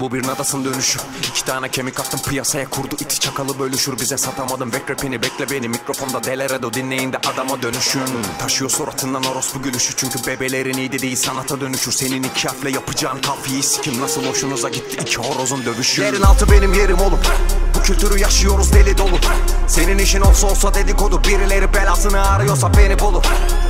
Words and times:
Bu 0.00 0.12
bir 0.12 0.26
nadasın 0.26 0.64
dönüşü. 0.64 0.98
İki 1.30 1.44
tane 1.44 1.68
kemik 1.68 2.00
attım 2.00 2.20
piyasaya 2.28 2.70
kurdu. 2.70 2.94
İti 3.00 3.20
çakalı 3.20 3.58
bölüşür 3.58 4.00
bize 4.00 4.16
satamadım. 4.16 4.72
Bek 4.72 4.90
rapini 4.90 5.22
bekle 5.22 5.50
beni. 5.50 5.68
Mikrofonda 5.68 6.24
deleredo 6.24 6.72
dinleyin 6.72 7.12
de 7.12 7.16
adama 7.18 7.62
dönüşün. 7.62 8.02
Taşıyor 8.38 8.70
suratından 8.70 9.24
orospu 9.24 9.62
gülüşü 9.62 9.96
çünkü 9.96 10.26
bebelerin 10.26 10.76
iyi 10.76 10.92
dediği 10.92 11.16
sanata 11.16 11.60
dönüşür. 11.60 11.92
Senin 11.92 12.22
iki 12.22 12.48
harfle 12.48 12.70
yapacağın 12.70 13.20
kafiyi 13.20 13.62
sikim. 13.62 14.00
Nasıl 14.00 14.26
hoşunuza 14.26 14.68
gitti 14.68 14.96
iki 15.02 15.16
horozun 15.16 15.64
dövüşü? 15.64 16.02
Yerin 16.02 16.22
altı 16.22 16.50
benim 16.50 16.74
yerim 16.74 16.98
olup 16.98 17.26
bu 17.74 17.82
kültürü 17.82 18.18
yaşıyoruz 18.18 18.72
deli 18.72 18.98
dolu. 18.98 19.18
Senin 19.68 19.98
işin 19.98 20.20
olsa 20.20 20.46
olsa 20.46 20.74
dedikodu 20.74 21.24
Birileri 21.24 21.74
belasını 21.74 22.30
arıyorsa 22.30 22.72
beni 22.76 22.98
bulur. 22.98 23.24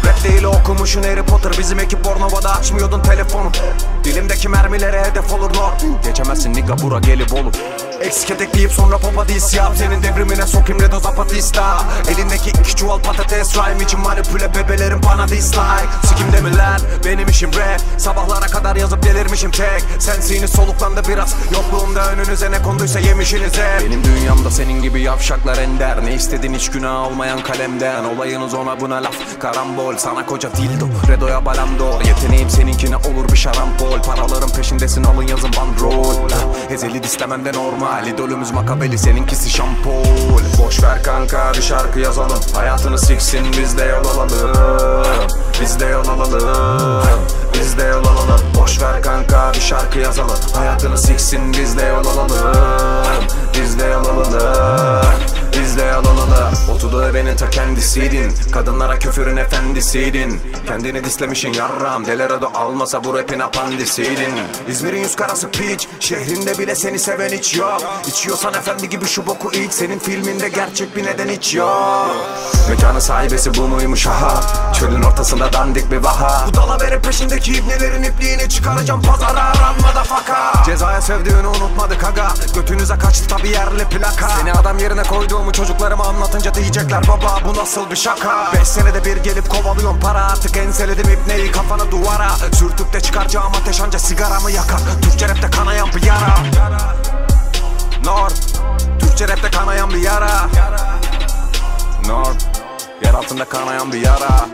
Rap 0.07 0.25
değil 0.47 0.61
okumuşun 0.61 1.03
Harry 1.03 1.23
Potter. 1.23 1.53
Bizim 1.59 1.81
ekip 1.81 2.05
Bornova'da 2.05 2.53
açmıyordun 2.53 3.03
telefonu. 3.03 3.51
Dilimdeki 4.05 4.49
mermilere 4.49 5.05
hedef 5.05 5.33
olur 5.33 5.51
no 5.55 5.71
Geçemezsin 6.05 6.55
nigga 6.55 6.79
bura 6.79 6.99
gelip 6.99 7.33
olur 7.33 7.53
Eksik 8.01 8.31
etekleyip 8.31 8.73
sonra 8.73 8.99
popa 8.99 9.29
diss 9.29 9.55
yap. 9.55 9.73
Senin 9.77 10.03
devrimine 10.03 10.47
sokayım 10.47 10.83
Redo 10.83 11.01
Zapatista. 11.01 11.83
Elindeki 12.09 12.51
iki 12.51 12.77
çuval 12.77 12.99
patates 12.99 13.57
Rhyme 13.57 13.85
için 13.85 14.01
manipüle 14.01 14.55
bebelerim 14.55 15.01
bana 15.07 15.29
dislike. 15.29 15.89
Sikimde 16.09 16.41
mi 16.41 16.57
lan? 16.57 16.81
Benim 17.05 17.29
işim 17.29 17.51
rap. 17.51 17.81
Sabahlara 17.99 18.47
kadar 18.47 18.77
yazıp 18.77 19.03
delirmişim 19.03 19.51
tek 19.51 19.85
Sensiniz 19.99 20.51
soluklandı 20.51 21.03
biraz. 21.09 21.35
Yokluğumda 21.53 22.13
önünüze 22.13 22.51
ne 22.51 22.63
konduysa 22.63 23.01
yemişiniz 23.01 23.59
hep 23.59 23.81
Benim 23.87 24.05
dünyamda 24.05 24.51
senin 24.51 24.83
gibi 24.83 25.01
yavşaklar 25.01 25.59
ender. 25.59 26.05
Ne 26.05 26.15
istedin 26.15 26.55
hiç 26.55 26.71
günah 26.71 27.07
olmayan 27.07 27.43
kalemden. 27.43 28.05
Olayınız 28.05 28.55
ona 28.55 28.81
buna 28.81 28.97
laf. 28.97 29.17
Karambol 29.41 29.97
Sana 29.97 30.27
koca 30.27 30.53
dildo. 30.57 30.87
Redo'ya 31.09 31.45
balamdor 31.45 32.05
Yeteneğim 32.05 32.51
seninkine 32.51 32.97
olur 32.97 33.29
bir 33.33 33.37
şarampol. 33.37 34.03
Paraların 34.03 34.46
peşindesin 34.57 35.05
alın 35.05 35.23
yazın 35.23 35.51
bandrol. 35.57 36.31
Ezeli 36.71 37.03
dislemem 37.03 37.45
de 37.45 37.53
normal 37.53 38.07
İdolümüz 38.07 38.51
makabeli 38.51 38.99
seninkisi 38.99 39.51
şampol. 39.51 40.05
Boş 40.59 40.83
ver 40.83 41.03
kanka 41.03 41.53
bir 41.57 41.63
şarkı 41.63 42.01
yazalım. 42.01 42.41
Hayatını 42.55 42.99
siksin 42.99 43.47
biz 43.59 43.79
de 43.79 43.85
yol 43.85 44.05
alalım. 44.05 45.07
Biz 45.61 45.81
de 45.81 45.87
yol 45.87 46.09
alalım. 46.09 47.07
Biz 47.55 47.79
de 47.79 47.83
yol 47.83 48.05
alalım. 48.05 48.41
Boş 48.61 48.83
ver 48.83 49.03
kanka 49.03 49.53
bir 49.55 49.61
şarkı 49.61 49.99
yazalım. 49.99 50.39
Hayatını 50.55 50.99
siksin 50.99 51.53
biz 51.53 51.79
de 51.79 51.85
yol 51.85 52.07
alalım 52.07 53.26
Otudu 57.17 57.29
evenin 57.29 57.37
ta 57.37 57.51
kendisiydin. 57.51 58.33
Kadınlara 58.53 58.99
küfürün 58.99 59.37
efendisiydin. 59.37 60.41
Kendini 60.67 61.05
dislemişin 61.05 61.53
yarram. 61.53 62.07
Delerado 62.07 62.51
almasa 62.55 63.05
bu 63.05 63.15
rapin 63.15 63.39
apandisiydin. 63.41 64.35
İzmir'in 64.69 65.01
yüz 65.01 65.17
karası 65.17 65.51
piç. 65.51 65.89
Şehrinde 66.01 66.59
bile 66.59 66.75
seni 66.75 66.99
seven 66.99 67.29
hiç 67.29 67.57
yok. 67.57 67.83
İçiyorsan 68.09 68.55
efendi 68.55 68.89
gibi 68.89 69.07
şu 69.07 69.27
boku 69.27 69.53
iç. 69.53 69.73
Senin 69.73 69.99
filminde 69.99 70.49
gerçek 70.49 70.97
bir 70.97 71.05
neden 71.05 71.29
hiç 71.29 71.55
yok. 71.55 72.17
Mekanın 72.71 73.01
sahibesi 73.01 73.55
bu 73.55 73.69
muymuş? 73.69 74.07
Aha. 74.07 74.41
Çölün 74.73 75.03
ortasında 75.03 75.53
dandik 75.53 75.91
bir 75.91 75.97
vaha. 75.97 76.49
Bu 76.49 76.55
dalaverin 76.55 77.01
peşindeki 77.01 77.53
ibnelerin 77.53 78.03
ipliğini 78.03 78.49
çıkaracağım 78.49 79.03
pazara. 79.03 79.41
Aranmada 79.41 79.86
faka 80.17 80.65
Cezaya 80.65 81.01
sevdiğini 81.01 81.47
unutmadık 81.47 82.05
aga. 82.05 82.29
Götünüze 82.55 82.99
kaçtı 82.99 83.29
tabi 83.29 83.49
yerli 83.49 83.85
plaka. 83.85 84.29
Seni 84.29 84.53
adam 84.53 84.79
yerine 84.79 85.03
koyduğumu 85.03 85.53
çocuklarıma 85.53 86.05
anlatınca 86.05 86.55
diyecekler 86.55 87.09
baba 87.09 87.41
bu 87.45 87.59
nasıl 87.59 87.91
bir 87.91 87.97
şaka? 87.97 88.53
Beş 88.53 88.69
senede 88.69 89.05
bir 89.05 89.17
gelip 89.17 89.51
kovalıyorum 89.51 90.01
para 90.01 90.25
artık 90.25 90.57
enseledim 90.57 91.07
ibneyi 91.11 91.53
kafana 91.53 91.91
duvara. 91.91 92.29
Sürtüp 92.53 92.93
de 92.93 93.01
çıkaracağım 93.01 93.53
ateş 93.63 93.81
anca 93.81 93.99
sigaramı 93.99 94.51
yakar. 94.51 94.81
Türkçe 95.03 95.29
rapte 95.29 95.51
kanayan 95.51 95.89
bir 95.97 96.03
yara. 96.03 96.37
Nord 98.05 98.33
Türkçe 99.01 99.29
rapte 99.29 99.51
kanayan 99.51 99.91
bir 99.91 100.03
yara. 100.03 100.49
Nord 102.07 102.41
Yer 103.05 103.15
altında 103.15 103.45
kanayan 103.45 103.93
bir 103.93 104.01
yara 104.01 104.47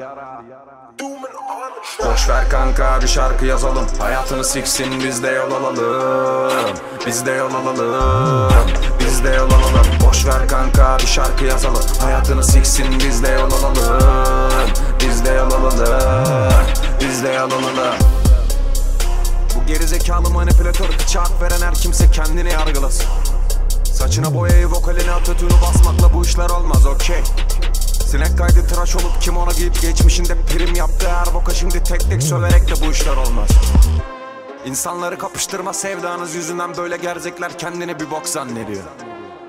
Boş 1.03 2.29
ver 2.29 2.51
kanka 2.51 2.99
bir 3.03 3.09
şarkı 3.09 3.47
yazalım. 3.47 3.87
Hayatını 3.99 4.45
siksin 4.45 5.05
biz 5.05 5.23
de 5.23 5.29
yol 5.29 5.53
alalım. 5.53 6.77
Biz 7.07 7.27
de 7.27 7.31
yol 7.31 7.55
alalım. 7.55 8.53
Biz 9.01 9.25
de 9.25 9.29
yol 9.29 9.51
alalım. 9.51 9.87
Boş 10.07 10.27
ver 10.27 10.49
kanka 10.49 10.99
bir 10.99 11.07
şarkı 11.07 11.45
yazalım. 11.45 11.83
Hayatını 12.01 12.45
siksin 12.45 12.87
biz 13.05 13.23
de 13.23 13.29
yol 13.29 13.53
alalım. 13.53 14.71
Biz 15.07 15.25
de 15.25 15.31
yol 15.31 15.51
alalım. 15.51 16.53
Biz 17.01 17.23
de 17.23 17.29
yol 17.29 17.51
alalım. 17.51 17.97
Bu 19.55 19.67
gerizekalı 19.67 20.31
manipülatör 20.31 20.89
bıçak 20.89 21.43
veren 21.43 21.67
her 21.67 21.75
kimse 21.75 22.11
kendini 22.11 22.53
yargılasın. 22.53 23.07
Saçına 23.93 24.35
boyayı 24.35 24.67
vokalini 24.67 25.11
atatürk'ü 25.11 25.55
basmakla 25.63 26.15
bu 26.15 26.25
işler 26.25 26.51
olmaz 26.51 26.87
okey 26.87 27.23
Sinek 28.13 28.39
kaydı 28.39 28.67
tıraş 28.67 28.97
olup 28.97 29.21
kimona 29.21 29.53
giyip 29.53 29.81
geçmişinde 29.81 30.35
prim 30.47 30.75
yaptı? 30.75 31.09
Her 31.09 31.35
boka 31.35 31.55
şimdi 31.55 31.83
tek 31.83 32.11
tek 32.11 32.23
söverek 32.23 32.69
de 32.69 32.87
bu 32.87 32.91
işler 32.93 33.17
olmaz. 33.17 33.49
İnsanları 34.65 35.19
kapıştırma 35.19 35.73
sevdanız 35.73 36.35
yüzünden 36.35 36.77
böyle 36.77 36.97
gerzekler 36.97 37.59
kendini 37.59 38.01
bir 38.01 38.11
bok 38.11 38.29
zannediyor. 38.29 38.83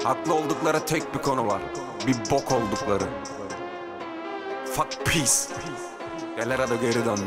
Haklı 0.04 0.34
oldukları 0.34 0.86
tek 0.86 1.14
bir 1.14 1.20
konu 1.20 1.48
var. 1.48 1.62
Bir 2.08 2.16
bok 2.32 2.52
oldukları. 2.52 3.04
Fuck 4.76 5.06
peace. 5.06 5.32
Gelere 6.38 6.70
de 6.70 6.76
geri 6.76 7.06
dön 7.06 7.20